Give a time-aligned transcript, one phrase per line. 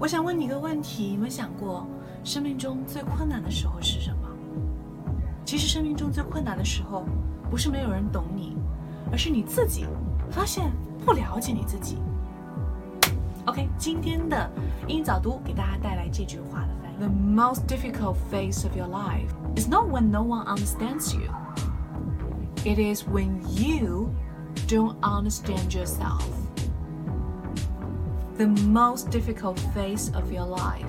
[0.00, 1.86] 我想问你一个问题：有没有想过，
[2.24, 4.30] 生命中最困难的时候是什么？
[5.44, 7.04] 其实，生命中最困难的时候，
[7.50, 8.56] 不是没有人懂你，
[9.12, 9.84] 而是你自己
[10.30, 10.72] 发现
[11.04, 11.98] 不了解你自己。
[13.44, 14.50] OK，今天的
[14.88, 21.30] 英语早读给大家带来这句话的翻译：The most difficult phase of your life is not when no one understands you.
[22.64, 24.08] It is when you
[24.66, 26.24] don't understand yourself.
[28.39, 30.85] The most difficult phase of your life.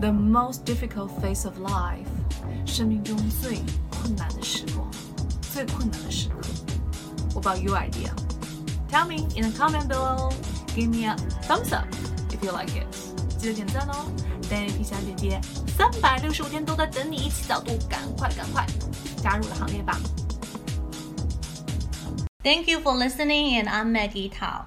[0.00, 2.06] The most difficult phase of life.
[2.64, 4.88] 生命中最困难的时光，
[5.52, 6.36] 最困难的时刻。
[7.34, 8.12] What about your idea?
[8.90, 10.32] Tell me in the comment below.
[10.74, 11.86] Give me a thumbs up
[12.30, 12.86] if you like it.
[13.38, 14.06] 记得点赞哦。
[14.48, 15.40] 丹尼皮小姐姐，
[15.76, 18.64] 三百六十五天都在等你一起早读，赶快赶快
[19.20, 19.98] 加入了行列吧！
[22.44, 24.66] Thank you for listening, and I'm Maggie Tao.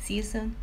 [0.00, 0.56] See you soon.